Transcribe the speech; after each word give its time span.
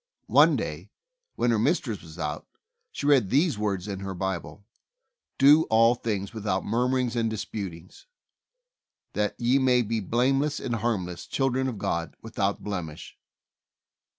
One 0.33 0.55
day, 0.55 0.89
when 1.35 1.51
her 1.51 1.59
mistress 1.59 2.01
was 2.01 2.17
out, 2.17 2.47
she 2.91 3.05
read 3.05 3.29
these 3.29 3.59
words 3.59 3.87
in 3.87 3.99
her 3.99 4.15
Bible: 4.15 4.65
"Do 5.37 5.65
all 5.65 5.93
things 5.93 6.33
without 6.33 6.65
murmur 6.65 6.97
ings 6.97 7.15
and 7.15 7.29
disputings; 7.29 8.07
that 9.13 9.39
ye 9.39 9.59
may 9.59 9.83
be 9.83 9.99
blame 9.99 10.39
less 10.39 10.59
and 10.59 10.77
harmless, 10.77 11.27
children 11.27 11.67
of 11.67 11.77
God 11.77 12.15
without 12.19 12.63
blemish." 12.63 13.15